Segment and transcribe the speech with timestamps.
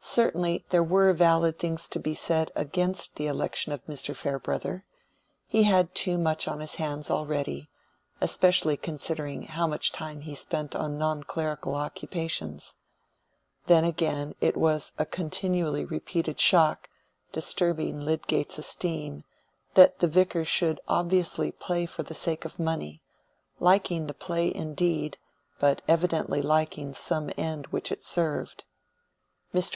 [0.00, 4.14] Certainly there were valid things to be said against the election of Mr.
[4.14, 4.84] Farebrother:
[5.46, 7.68] he had too much on his hands already,
[8.20, 12.74] especially considering how much time he spent on non clerical occupations.
[13.66, 16.88] Then again it was a continually repeated shock,
[17.30, 19.24] disturbing Lydgate's esteem,
[19.74, 23.02] that the Vicar should obviously play for the sake of money,
[23.60, 25.18] liking the play indeed,
[25.60, 28.64] but evidently liking some end which it served.
[29.52, 29.66] Mr.